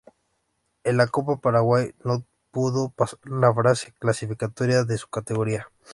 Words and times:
En 0.83 0.97
la 0.97 1.05
Copa 1.05 1.37
Paraguay 1.41 1.93
no 2.03 2.25
pudo 2.49 2.89
pasar 2.89 3.19
la 3.23 3.53
fase 3.53 3.93
clasificatoria 3.99 4.83
de 4.83 4.97
su 4.97 5.07
categoría. 5.07 5.69